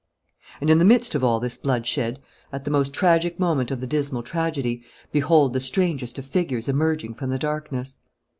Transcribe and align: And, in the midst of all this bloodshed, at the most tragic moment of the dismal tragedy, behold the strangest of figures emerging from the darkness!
And, 0.59 0.71
in 0.71 0.79
the 0.79 0.83
midst 0.85 1.13
of 1.13 1.23
all 1.23 1.39
this 1.39 1.57
bloodshed, 1.57 2.19
at 2.51 2.63
the 2.65 2.71
most 2.71 2.91
tragic 2.91 3.39
moment 3.39 3.69
of 3.69 3.81
the 3.81 3.85
dismal 3.85 4.23
tragedy, 4.23 4.81
behold 5.11 5.53
the 5.53 5.59
strangest 5.59 6.17
of 6.17 6.25
figures 6.25 6.67
emerging 6.67 7.13
from 7.13 7.29
the 7.29 7.37
darkness! 7.37 7.99